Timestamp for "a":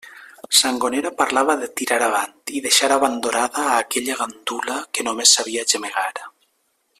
3.67-3.77